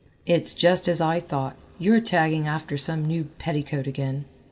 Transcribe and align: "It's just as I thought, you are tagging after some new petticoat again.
"It's 0.25 0.55
just 0.55 0.87
as 0.87 0.99
I 0.99 1.19
thought, 1.19 1.55
you 1.77 1.93
are 1.93 2.01
tagging 2.01 2.47
after 2.47 2.75
some 2.75 3.05
new 3.05 3.25
petticoat 3.37 3.85
again. 3.85 4.25